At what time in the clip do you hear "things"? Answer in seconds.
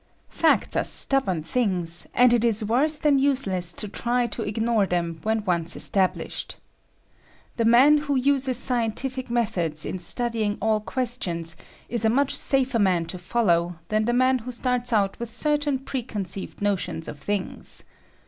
1.43-2.07, 17.19-17.83